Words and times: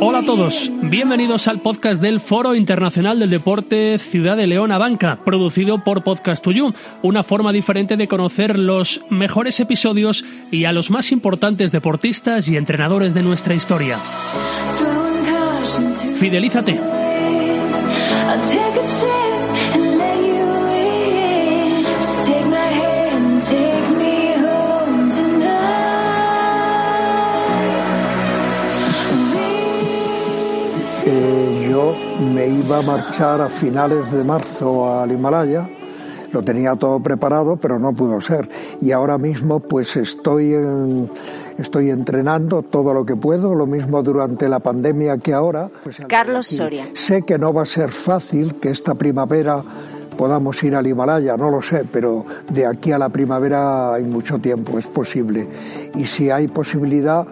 Hola 0.00 0.20
a 0.20 0.24
todos, 0.24 0.70
bienvenidos 0.82 1.48
al 1.48 1.60
podcast 1.60 2.00
del 2.00 2.20
Foro 2.20 2.54
Internacional 2.54 3.18
del 3.18 3.30
Deporte 3.30 3.98
Ciudad 3.98 4.36
de 4.36 4.46
León 4.46 4.70
Abanca, 4.70 5.18
producido 5.24 5.82
por 5.82 6.04
Podcast 6.04 6.44
to 6.44 6.52
You, 6.52 6.72
una 7.02 7.24
forma 7.24 7.52
diferente 7.52 7.96
de 7.96 8.06
conocer 8.06 8.58
los 8.58 9.00
mejores 9.10 9.58
episodios 9.58 10.24
y 10.52 10.66
a 10.66 10.72
los 10.72 10.90
más 10.90 11.10
importantes 11.10 11.72
deportistas 11.72 12.48
y 12.48 12.56
entrenadores 12.56 13.12
de 13.12 13.22
nuestra 13.24 13.54
historia. 13.54 13.98
Fidelízate. 16.18 16.97
Me 32.20 32.46
iba 32.48 32.78
a 32.78 32.82
marchar 32.82 33.40
a 33.40 33.48
finales 33.48 34.10
de 34.10 34.24
marzo 34.24 35.00
al 35.00 35.12
Himalaya. 35.12 35.68
Lo 36.32 36.42
tenía 36.42 36.74
todo 36.76 37.00
preparado, 37.00 37.56
pero 37.56 37.78
no 37.78 37.92
pudo 37.94 38.20
ser. 38.20 38.48
Y 38.82 38.92
ahora 38.92 39.16
mismo, 39.16 39.60
pues 39.60 39.96
estoy 39.96 40.52
en- 40.54 41.10
estoy 41.56 41.90
entrenando 41.90 42.62
todo 42.62 42.92
lo 42.92 43.06
que 43.06 43.16
puedo, 43.16 43.54
lo 43.54 43.66
mismo 43.66 44.02
durante 44.02 44.48
la 44.48 44.60
pandemia 44.60 45.18
que 45.18 45.32
ahora. 45.32 45.70
Pues, 45.84 45.98
Carlos 46.06 46.46
Soria. 46.46 46.88
Sé 46.94 47.22
que 47.22 47.38
no 47.38 47.52
va 47.54 47.62
a 47.62 47.66
ser 47.66 47.90
fácil 47.90 48.56
que 48.56 48.70
esta 48.70 48.94
primavera 48.94 49.62
podamos 50.18 50.62
ir 50.64 50.74
al 50.76 50.86
Himalaya, 50.86 51.36
no 51.36 51.48
lo 51.50 51.62
sé, 51.62 51.84
pero 51.90 52.26
de 52.52 52.66
aquí 52.66 52.90
a 52.92 52.98
la 52.98 53.08
primavera 53.08 53.94
hay 53.94 54.02
mucho 54.02 54.38
tiempo, 54.38 54.76
es 54.78 54.86
posible. 54.86 55.48
Y 55.94 56.04
si 56.06 56.28
hay 56.30 56.48
posibilidad, 56.48 57.24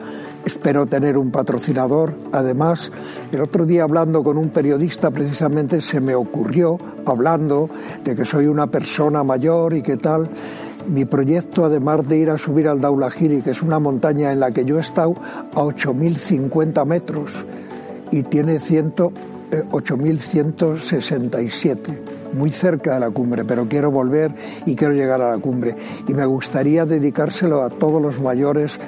espero 0.47 0.87
tener 0.87 1.19
un 1.19 1.31
patrocinador. 1.33 2.15
Además, 2.33 2.91
el 3.33 3.43
otro 3.43 3.67
día 3.67 3.83
hablando 3.83 4.23
con 4.23 4.39
un 4.39 4.51
periodista 4.51 5.11
precisamente 5.11 5.81
se 5.81 5.99
me 6.01 6.15
ocurrió, 6.15 6.79
hablando 7.05 7.69
de 8.05 8.15
que 8.15 8.25
soy 8.25 8.47
una 8.47 8.69
persona 8.69 9.25
mayor 9.25 9.75
y 9.75 9.83
qué 9.83 9.97
tal, 9.97 10.31
mi 10.87 11.05
proyecto, 11.05 11.65
además 11.65 12.07
de 12.07 12.19
ir 12.19 12.31
a 12.31 12.39
subir 12.39 12.69
al 12.69 12.81
Daulahiri, 12.81 13.43
que 13.43 13.51
es 13.51 13.61
una 13.61 13.81
montaña 13.81 14.31
en 14.31 14.39
la 14.39 14.53
que 14.53 14.65
yo 14.65 14.79
he 14.79 14.81
estado 14.81 15.17
a 15.53 15.63
8.050 15.63 16.87
metros 16.87 17.33
y 18.13 18.23
tiene 18.23 18.61
100, 18.61 18.95
eh, 19.51 19.65
8.167, 19.69 21.99
muy 22.35 22.53
cerca 22.53 22.95
de 22.95 23.01
la 23.01 23.11
cumbre, 23.11 23.45
pero 23.45 23.67
quiero 23.69 23.91
volver 23.91 24.33
y 24.65 24.77
quiero 24.77 24.95
llegar 24.95 25.21
a 25.21 25.33
la 25.33 25.39
cumbre. 25.39 25.75
Y 26.07 26.15
me 26.15 26.25
gustaría 26.25 26.87
dedicárselo 26.87 27.63
a 27.63 27.69
todos 27.69 28.01
los 28.01 28.21
mayores 28.21 28.79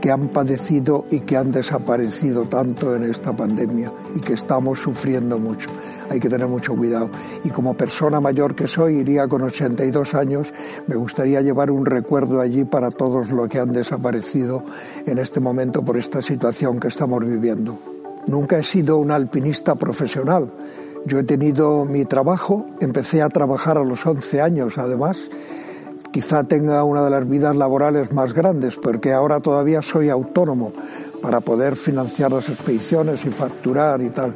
que 0.00 0.10
han 0.10 0.28
padecido 0.28 1.06
y 1.10 1.20
que 1.20 1.36
han 1.36 1.50
desaparecido 1.50 2.44
tanto 2.44 2.94
en 2.94 3.04
esta 3.04 3.34
pandemia 3.34 3.92
y 4.14 4.20
que 4.20 4.34
estamos 4.34 4.80
sufriendo 4.80 5.38
mucho. 5.38 5.68
Hay 6.08 6.20
que 6.20 6.28
tener 6.28 6.46
mucho 6.46 6.74
cuidado. 6.74 7.10
Y 7.44 7.50
como 7.50 7.76
persona 7.76 8.20
mayor 8.20 8.54
que 8.54 8.66
soy, 8.66 8.98
iría 8.98 9.26
con 9.26 9.42
82 9.42 10.14
años, 10.14 10.52
me 10.86 10.96
gustaría 10.96 11.40
llevar 11.40 11.70
un 11.70 11.84
recuerdo 11.84 12.40
allí 12.40 12.64
para 12.64 12.90
todos 12.90 13.30
los 13.30 13.48
que 13.48 13.58
han 13.58 13.72
desaparecido 13.72 14.64
en 15.06 15.18
este 15.18 15.40
momento 15.40 15.84
por 15.84 15.96
esta 15.96 16.22
situación 16.22 16.78
que 16.80 16.88
estamos 16.88 17.24
viviendo. 17.24 17.78
Nunca 18.26 18.58
he 18.58 18.62
sido 18.62 18.98
un 18.98 19.10
alpinista 19.10 19.74
profesional. 19.74 20.52
Yo 21.06 21.18
he 21.18 21.24
tenido 21.24 21.84
mi 21.84 22.04
trabajo, 22.04 22.66
empecé 22.80 23.22
a 23.22 23.28
trabajar 23.28 23.78
a 23.78 23.84
los 23.84 24.04
11 24.04 24.42
años 24.42 24.76
además, 24.76 25.30
quizá 26.12 26.44
tenga 26.44 26.84
una 26.84 27.02
de 27.04 27.10
las 27.10 27.28
vidas 27.28 27.56
laborales 27.56 28.12
más 28.12 28.32
grandes, 28.32 28.76
porque 28.76 29.12
ahora 29.12 29.40
todavía 29.40 29.82
soy 29.82 30.08
autónomo 30.08 30.72
para 31.20 31.40
poder 31.40 31.76
financiar 31.76 32.32
las 32.32 32.48
expediciones 32.48 33.24
y 33.24 33.30
facturar 33.30 34.00
y 34.02 34.10
tal. 34.10 34.34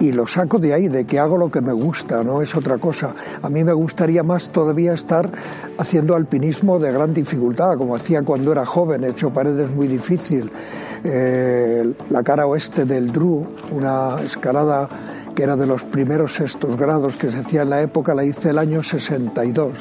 Y 0.00 0.12
lo 0.12 0.26
saco 0.26 0.58
de 0.58 0.74
ahí, 0.74 0.88
de 0.88 1.06
que 1.06 1.18
hago 1.18 1.38
lo 1.38 1.50
que 1.50 1.60
me 1.60 1.72
gusta, 1.72 2.22
no 2.24 2.42
es 2.42 2.54
otra 2.54 2.78
cosa. 2.78 3.14
A 3.40 3.48
mí 3.48 3.62
me 3.62 3.72
gustaría 3.72 4.22
más 4.22 4.50
todavía 4.50 4.92
estar 4.92 5.30
haciendo 5.78 6.14
alpinismo 6.16 6.78
de 6.78 6.92
gran 6.92 7.14
dificultad, 7.14 7.76
como 7.78 7.94
hacía 7.94 8.22
cuando 8.22 8.52
era 8.52 8.66
joven, 8.66 9.04
he 9.04 9.08
hecho 9.08 9.30
paredes 9.30 9.70
muy 9.70 9.86
difícil. 9.86 10.50
Eh, 11.04 11.94
la 12.10 12.22
cara 12.22 12.46
oeste 12.46 12.84
del 12.84 13.12
Dru, 13.12 13.46
una 13.70 14.20
escalada 14.22 14.88
que 15.34 15.42
era 15.42 15.56
de 15.56 15.66
los 15.66 15.84
primeros 15.84 16.34
sextos 16.34 16.76
grados 16.76 17.16
que 17.16 17.30
se 17.30 17.38
hacía 17.38 17.62
en 17.62 17.70
la 17.70 17.80
época, 17.80 18.14
la 18.14 18.24
hice 18.24 18.50
el 18.50 18.58
año 18.58 18.82
62. 18.82 19.72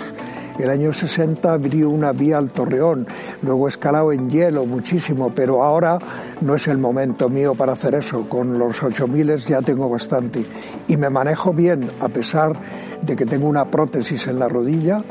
El 0.59 0.69
año 0.69 0.93
60 0.93 1.51
abrió 1.51 1.89
una 1.89 2.11
vía 2.11 2.37
al 2.37 2.51
Torreón, 2.51 3.07
luego 3.41 3.67
escalado 3.67 4.11
en 4.11 4.29
hielo 4.29 4.65
muchísimo, 4.65 5.31
pero 5.33 5.63
ahora 5.63 5.97
no 6.41 6.53
es 6.53 6.67
el 6.67 6.77
momento 6.77 7.27
mío 7.27 7.55
para 7.55 7.73
hacer 7.73 7.95
eso. 7.95 8.29
Con 8.29 8.59
los 8.59 8.81
8000 8.83 9.37
ya 9.37 9.61
tengo 9.61 9.89
bastante. 9.89 10.45
Y 10.87 10.95
me 10.97 11.09
manejo 11.09 11.53
bien, 11.53 11.89
a 11.99 12.07
pesar 12.07 12.53
de 13.01 13.15
que 13.15 13.25
tengo 13.25 13.47
una 13.47 13.65
prótesis 13.65 14.27
en 14.27 14.37
la 14.37 14.47
rodilla, 14.47 15.03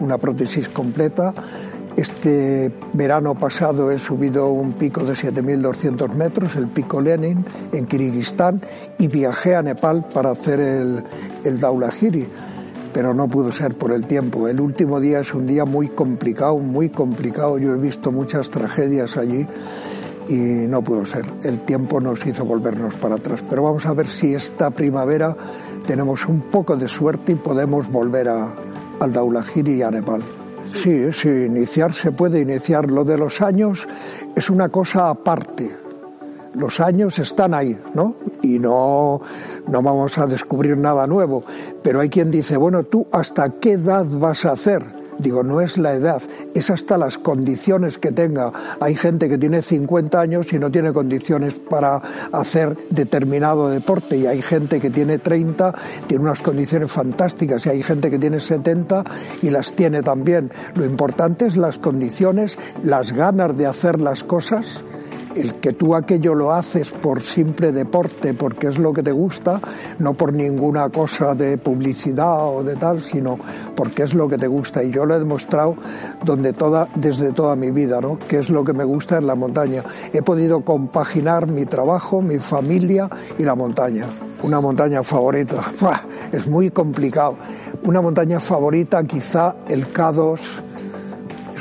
una 0.00 0.18
prótesis 0.18 0.68
completa. 0.68 1.32
Este 1.96 2.72
verano 2.92 3.34
pasado 3.36 3.90
he 3.90 3.98
subido 3.98 4.48
un 4.48 4.74
pico 4.74 5.04
de 5.04 5.14
7.200 5.14 6.12
metros, 6.14 6.54
el 6.56 6.68
pico 6.68 7.00
Lenin, 7.00 7.44
en 7.72 7.86
Kirguistán, 7.86 8.62
y 8.98 9.08
viajé 9.08 9.56
a 9.56 9.62
Nepal 9.62 10.06
para 10.12 10.30
hacer 10.30 10.60
el, 10.60 11.04
el 11.44 11.58
Daulahiri 11.58 12.28
pero 12.98 13.14
no 13.14 13.28
pudo 13.28 13.52
ser 13.52 13.76
por 13.76 13.92
el 13.92 14.08
tiempo. 14.08 14.48
El 14.48 14.60
último 14.60 14.98
día 14.98 15.20
es 15.20 15.32
un 15.32 15.46
día 15.46 15.64
muy 15.64 15.86
complicado, 15.86 16.58
muy 16.58 16.88
complicado. 16.88 17.56
Yo 17.56 17.72
he 17.72 17.76
visto 17.76 18.10
muchas 18.10 18.50
tragedias 18.50 19.16
allí 19.16 19.46
y 20.28 20.34
no 20.34 20.82
pudo 20.82 21.06
ser. 21.06 21.24
El 21.44 21.60
tiempo 21.60 22.00
nos 22.00 22.26
hizo 22.26 22.44
volvernos 22.44 22.96
para 22.96 23.14
atrás. 23.14 23.44
Pero 23.48 23.62
vamos 23.62 23.86
a 23.86 23.92
ver 23.92 24.08
si 24.08 24.34
esta 24.34 24.72
primavera 24.72 25.36
tenemos 25.86 26.26
un 26.26 26.40
poco 26.50 26.74
de 26.74 26.88
suerte 26.88 27.30
y 27.30 27.34
podemos 27.36 27.88
volver 27.88 28.30
a, 28.30 28.52
al 28.98 29.12
Daulahiri 29.12 29.76
y 29.76 29.82
a 29.82 29.92
Nepal. 29.92 30.24
Sí, 30.82 31.12
sí, 31.12 31.28
iniciar 31.28 31.92
se 31.92 32.10
puede 32.10 32.40
iniciar. 32.40 32.90
Lo 32.90 33.04
de 33.04 33.16
los 33.16 33.40
años 33.40 33.86
es 34.34 34.50
una 34.50 34.70
cosa 34.70 35.08
aparte 35.08 35.70
los 36.54 36.80
años 36.80 37.18
están 37.18 37.54
ahí, 37.54 37.78
¿no? 37.94 38.16
Y 38.42 38.58
no, 38.58 39.20
no 39.68 39.82
vamos 39.82 40.18
a 40.18 40.26
descubrir 40.26 40.76
nada 40.76 41.06
nuevo. 41.06 41.44
Pero 41.82 42.00
hay 42.00 42.08
quien 42.08 42.30
dice, 42.30 42.56
bueno, 42.56 42.84
tú 42.84 43.06
hasta 43.12 43.48
qué 43.60 43.72
edad 43.72 44.06
vas 44.06 44.44
a 44.44 44.52
hacer? 44.52 44.98
Digo, 45.18 45.42
no 45.42 45.60
es 45.60 45.78
la 45.78 45.94
edad, 45.94 46.22
es 46.54 46.70
hasta 46.70 46.96
las 46.96 47.18
condiciones 47.18 47.98
que 47.98 48.12
tenga. 48.12 48.52
Hay 48.78 48.94
gente 48.94 49.28
que 49.28 49.36
tiene 49.36 49.62
50 49.62 50.20
años 50.20 50.52
y 50.52 50.60
no 50.60 50.70
tiene 50.70 50.92
condiciones 50.92 51.54
para 51.54 52.00
hacer 52.30 52.76
determinado 52.90 53.68
deporte 53.68 54.16
y 54.16 54.26
hay 54.26 54.40
gente 54.42 54.78
que 54.78 54.90
tiene 54.90 55.18
30, 55.18 55.74
tiene 56.06 56.22
unas 56.22 56.40
condiciones 56.40 56.92
fantásticas 56.92 57.66
y 57.66 57.70
hay 57.70 57.82
gente 57.82 58.10
que 58.10 58.18
tiene 58.18 58.38
70 58.38 59.02
y 59.42 59.50
las 59.50 59.74
tiene 59.74 60.02
también. 60.02 60.52
Lo 60.76 60.84
importante 60.84 61.46
es 61.46 61.56
las 61.56 61.78
condiciones, 61.78 62.56
las 62.84 63.12
ganas 63.12 63.56
de 63.56 63.66
hacer 63.66 64.00
las 64.00 64.22
cosas 64.22 64.84
el 65.34 65.54
que 65.54 65.72
tú 65.72 65.94
aquello 65.94 66.34
lo 66.34 66.52
haces 66.52 66.90
por 66.90 67.20
simple 67.20 67.72
deporte, 67.72 68.34
porque 68.34 68.68
es 68.68 68.78
lo 68.78 68.92
que 68.92 69.02
te 69.02 69.12
gusta, 69.12 69.60
no 69.98 70.14
por 70.14 70.32
ninguna 70.32 70.88
cosa 70.88 71.34
de 71.34 71.58
publicidad 71.58 72.48
o 72.48 72.62
de 72.62 72.76
tal, 72.76 73.00
sino 73.00 73.38
porque 73.74 74.02
es 74.02 74.14
lo 74.14 74.28
que 74.28 74.38
te 74.38 74.46
gusta. 74.46 74.82
Y 74.82 74.90
yo 74.90 75.06
lo 75.06 75.16
he 75.16 75.18
demostrado 75.18 75.76
desde 76.94 77.32
toda 77.32 77.56
mi 77.56 77.70
vida, 77.70 78.00
¿no? 78.00 78.18
que 78.18 78.38
es 78.38 78.50
lo 78.50 78.64
que 78.64 78.72
me 78.72 78.84
gusta 78.84 79.18
en 79.18 79.26
la 79.26 79.34
montaña. 79.34 79.84
He 80.12 80.22
podido 80.22 80.62
compaginar 80.62 81.46
mi 81.46 81.66
trabajo, 81.66 82.20
mi 82.20 82.38
familia 82.38 83.08
y 83.38 83.44
la 83.44 83.54
montaña. 83.54 84.06
Una 84.42 84.60
montaña 84.60 85.02
favorita, 85.02 85.72
es 86.32 86.46
muy 86.46 86.70
complicado. 86.70 87.36
Una 87.82 88.00
montaña 88.00 88.38
favorita, 88.38 89.02
quizá 89.04 89.56
el 89.68 89.92
K2 89.92 90.38
es 90.38 90.67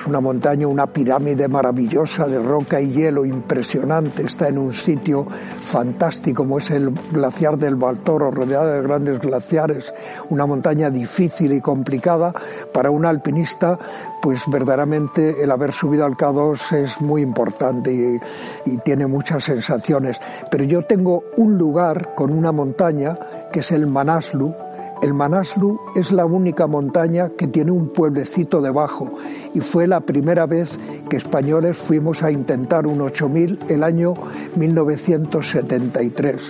una 0.08 0.22
montaña, 0.22 0.68
una 0.68 0.88
pirámide 0.88 1.48
maravillosa 1.48 2.28
de 2.28 2.40
roca 2.40 2.80
y 2.80 2.92
hielo 2.92 3.26
impresionante. 3.26 4.24
Está 4.24 4.48
en 4.48 4.58
un 4.58 4.72
sitio 4.72 5.28
fantástico 5.62 6.44
como 6.44 6.60
es 6.60 6.70
el 6.72 6.92
glaciar 7.12 7.58
del 7.58 7.76
Baltoro, 7.76 8.32
rodeada 8.32 8.76
de 8.76 8.82
grandes 8.84 9.20
glaciares. 9.20 9.94
Una 10.30 10.46
montaña 10.46 10.90
difícil 10.90 11.52
y 11.52 11.62
complicada 11.62 12.34
para 12.74 12.90
un 12.90 13.06
alpinista, 13.06 13.78
pues 14.22 14.44
verdaderamente 14.48 15.44
el 15.44 15.52
haber 15.52 15.72
subido 15.72 16.06
al 16.06 16.16
K2 16.16 16.78
es 16.78 17.02
muy 17.02 17.22
importante 17.22 17.92
y, 17.92 18.72
y 18.72 18.78
tiene 18.78 19.08
muchas 19.08 19.44
sensaciones. 19.44 20.20
Pero 20.50 20.64
yo 20.64 20.84
tengo 20.84 21.24
un 21.36 21.58
lugar 21.58 22.14
con 22.16 22.32
una 22.32 22.52
montaña 22.52 23.18
que 23.52 23.60
es 23.60 23.72
el 23.72 23.88
Manaslu, 23.88 24.54
El 25.02 25.14
Manaslu 25.14 25.80
es 25.96 26.12
la 26.12 26.26
única 26.26 26.66
montaña 26.66 27.30
que 27.38 27.48
tiene 27.48 27.72
un 27.72 27.90
pueblecito 27.90 28.62
debajo 28.62 29.14
y 29.54 29.60
fue 29.60 29.86
la 29.86 30.00
primera 30.00 30.48
vez 30.48 30.76
que 31.08 31.18
españoles 31.18 31.78
fuimos 31.78 32.24
a 32.24 32.32
intentar 32.32 32.88
un 32.88 33.02
8000 33.02 33.60
el 33.70 33.84
año 33.84 34.16
1973. 34.56 36.42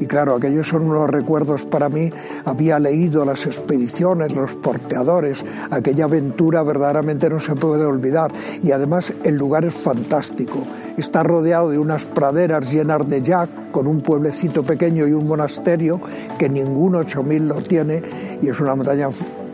Y 0.00 0.06
claro, 0.06 0.34
aquellos 0.34 0.66
son 0.66 0.82
unos 0.82 1.08
recuerdos 1.08 1.64
para 1.64 1.88
mí. 1.88 2.10
Había 2.44 2.80
leído 2.80 3.24
las 3.24 3.46
expediciones, 3.46 4.34
los 4.34 4.52
porteadores, 4.54 5.44
aquella 5.70 6.06
aventura 6.06 6.64
verdaderamente 6.64 7.30
no 7.30 7.38
se 7.38 7.54
puede 7.54 7.84
olvidar. 7.84 8.32
Y 8.64 8.72
además 8.72 9.12
el 9.22 9.36
lugar 9.36 9.64
es 9.64 9.74
fantástico. 9.74 10.66
Está 10.96 11.22
rodeado 11.22 11.70
de 11.70 11.78
unas 11.78 12.04
praderas 12.04 12.70
llenas 12.72 13.08
de 13.08 13.22
jack, 13.22 13.70
con 13.70 13.86
un 13.86 14.00
pueblecito 14.00 14.62
pequeño 14.62 15.06
y 15.06 15.12
un 15.12 15.26
monasterio 15.26 16.00
que 16.38 16.48
ningún 16.48 16.96
8000 16.96 17.48
lo 17.48 17.62
tiene 17.62 18.02
y 18.42 18.48
es 18.48 18.60
una 18.60 18.74
montaña 18.74 19.08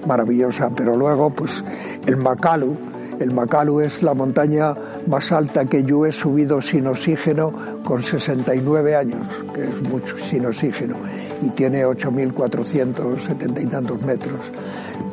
maravillosa. 0.06 0.70
Pero 0.76 0.96
luego, 0.96 1.31
pues 1.31 1.62
el 2.06 2.17
Macalu, 2.17 2.76
el 3.20 3.32
Macalu 3.32 3.81
es 3.81 4.02
la 4.02 4.14
montaña 4.14 4.75
más 5.06 5.32
alta 5.32 5.64
que 5.64 5.82
yo 5.82 6.06
he 6.06 6.12
subido 6.12 6.61
sin 6.61 6.87
oxígeno 6.87 7.52
con 7.85 8.02
69 8.02 8.96
años, 8.96 9.26
que 9.55 9.64
es 9.64 9.88
mucho 9.88 10.17
sin 10.19 10.46
oxígeno, 10.46 10.96
y 11.43 11.50
tiene 11.50 11.85
8.470 11.85 13.62
y 13.62 13.67
tantos 13.67 14.02
metros. 14.02 14.52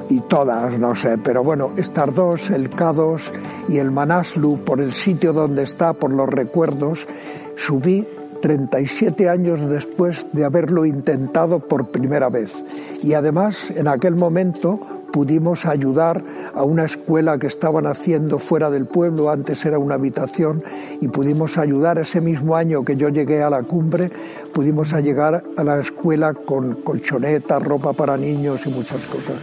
Y 0.10 0.20
todas, 0.22 0.78
no 0.78 0.96
sé, 0.96 1.18
pero 1.18 1.44
bueno, 1.44 1.72
estas 1.78 2.14
dos, 2.14 2.50
el 2.52 2.70
K2 2.70 3.22
y 3.70 3.80
el 3.80 3.90
Manaslu, 3.90 4.60
por 4.64 4.80
el 4.80 4.94
sitio 4.94 5.34
donde 5.34 5.64
está, 5.64 5.94
por 5.94 6.14
los 6.14 6.30
recuerdos, 6.30 7.08
subí 7.56 8.08
37 8.42 9.28
años 9.30 9.68
después 9.68 10.28
de 10.32 10.46
haberlo 10.46 10.86
intentado 10.86 11.60
por 11.60 11.88
primera 11.88 12.30
vez. 12.30 12.54
Y 13.02 13.14
además, 13.14 13.72
en 13.76 13.88
aquel 13.88 14.16
momento, 14.16 14.80
pudimos 15.16 15.66
ayudar 15.66 16.22
a 16.54 16.64
una 16.64 16.84
escuela 16.84 17.38
que 17.38 17.48
estaban 17.48 17.88
haciendo 17.88 18.38
fuera 18.38 18.70
del 18.70 18.86
pueblo, 18.86 19.30
antes 19.30 19.66
era 19.66 19.80
una 19.80 19.96
habitación, 19.96 20.62
y 21.00 21.08
pudimos 21.08 21.58
ayudar 21.58 22.00
ese 22.00 22.20
mismo 22.20 22.58
año 22.58 22.84
que 22.84 22.98
yo 22.98 23.08
llegué 23.08 23.42
a 23.42 23.50
la 23.50 23.64
cumbre, 23.64 24.12
pudimos 24.54 24.92
llegar 24.92 25.42
a 25.56 25.64
la 25.64 25.80
escuela 25.80 26.34
con 26.34 26.82
colchonetas, 26.82 27.64
ropa 27.64 27.94
para 27.94 28.18
niños 28.18 28.66
y 28.66 28.70
muchas 28.72 29.06
cosas. 29.06 29.36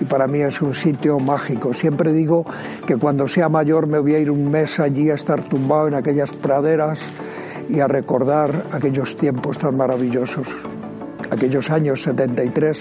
Y 0.00 0.04
para 0.04 0.28
mí 0.28 0.42
es 0.42 0.62
un 0.62 0.72
sitio 0.72 1.18
mágico. 1.18 1.74
Siempre 1.74 2.12
digo 2.12 2.46
que 2.86 2.96
cuando 2.96 3.26
sea 3.26 3.48
mayor 3.48 3.88
me 3.88 3.98
voy 3.98 4.14
a 4.14 4.20
ir 4.20 4.30
un 4.30 4.48
mes 4.48 4.78
allí 4.78 5.10
a 5.10 5.14
estar 5.14 5.42
tumbado 5.48 5.88
en 5.88 5.94
aquellas 5.94 6.30
praderas 6.30 7.00
y 7.68 7.80
a 7.80 7.88
recordar 7.88 8.66
aquellos 8.70 9.16
tiempos 9.16 9.58
tan 9.58 9.76
maravillosos, 9.76 10.46
aquellos 11.32 11.68
años 11.68 12.02
73 12.04 12.80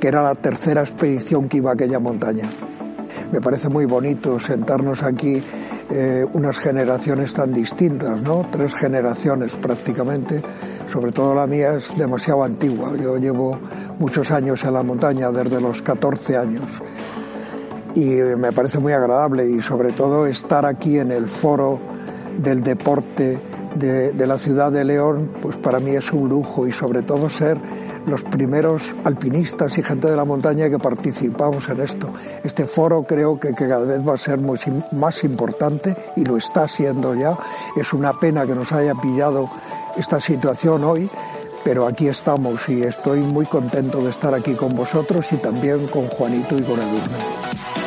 que 0.00 0.08
era 0.08 0.22
la 0.22 0.34
tercera 0.34 0.82
expedición 0.82 1.48
que 1.48 1.58
iba 1.58 1.70
a 1.70 1.74
aquella 1.74 1.98
montaña. 1.98 2.50
Me 3.32 3.40
parece 3.40 3.68
muy 3.68 3.86
bonito 3.86 4.38
sentarnos 4.38 5.02
aquí 5.02 5.42
eh, 5.90 6.24
unas 6.32 6.58
generaciones 6.58 7.32
tan 7.32 7.52
distintas, 7.52 8.20
¿no? 8.22 8.48
Tres 8.50 8.74
generaciones 8.74 9.52
prácticamente. 9.52 10.42
Sobre 10.86 11.12
todo 11.12 11.34
la 11.34 11.46
mía 11.46 11.74
es 11.74 11.96
demasiado 11.96 12.44
antigua. 12.44 12.92
Yo 12.96 13.16
llevo 13.16 13.58
muchos 13.98 14.30
años 14.30 14.62
en 14.64 14.74
la 14.74 14.82
montaña, 14.82 15.30
desde 15.30 15.60
los 15.60 15.82
14 15.82 16.36
años. 16.36 16.70
Y 17.94 18.06
me 18.36 18.52
parece 18.52 18.78
muy 18.78 18.92
agradable 18.92 19.48
y 19.48 19.60
sobre 19.60 19.92
todo 19.92 20.26
estar 20.26 20.66
aquí 20.66 20.98
en 20.98 21.10
el 21.10 21.28
foro 21.28 21.80
del 22.38 22.62
deporte 22.62 23.40
de, 23.74 24.12
de 24.12 24.26
la 24.26 24.38
ciudad 24.38 24.70
de 24.70 24.84
León, 24.84 25.30
pues 25.40 25.56
para 25.56 25.80
mí 25.80 25.96
es 25.96 26.12
un 26.12 26.28
lujo 26.28 26.66
y 26.66 26.72
sobre 26.72 27.02
todo 27.02 27.30
ser 27.30 27.58
los 28.06 28.22
primeros 28.22 28.82
alpinistas 29.04 29.76
y 29.78 29.82
gente 29.82 30.08
de 30.08 30.16
la 30.16 30.24
montaña 30.24 30.70
que 30.70 30.78
participamos 30.78 31.68
en 31.68 31.80
esto. 31.80 32.12
Este 32.44 32.64
foro 32.64 33.04
creo 33.04 33.38
que, 33.38 33.54
cada 33.54 33.84
vez 33.84 34.06
va 34.06 34.14
a 34.14 34.16
ser 34.16 34.38
más 34.40 35.24
importante 35.24 35.96
y 36.16 36.24
lo 36.24 36.36
está 36.36 36.68
siendo 36.68 37.14
ya. 37.14 37.36
Es 37.76 37.92
una 37.92 38.12
pena 38.18 38.46
que 38.46 38.54
nos 38.54 38.72
haya 38.72 38.94
pillado 38.94 39.50
esta 39.96 40.20
situación 40.20 40.84
hoy, 40.84 41.10
pero 41.64 41.86
aquí 41.86 42.08
estamos 42.08 42.68
y 42.68 42.82
estoy 42.82 43.20
muy 43.20 43.46
contento 43.46 44.00
de 44.00 44.10
estar 44.10 44.34
aquí 44.34 44.54
con 44.54 44.76
vosotros 44.76 45.26
y 45.32 45.36
también 45.36 45.86
con 45.88 46.06
Juanito 46.06 46.56
y 46.56 46.62
con 46.62 46.78
Edurne. 46.78 47.85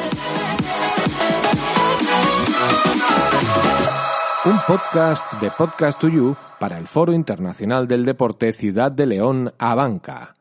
Un 4.46 4.56
podcast 4.66 5.34
de 5.42 5.52
Podcast 5.52 6.00
to 6.00 6.08
You 6.08 6.34
para 6.60 6.78
el 6.78 6.88
Foro 6.88 7.12
Internacional 7.12 7.90
del 7.90 8.06
Deporte 8.06 8.54
Ciudad 8.54 8.90
de 8.90 9.06
León 9.06 9.52
Abanca. 9.58 10.34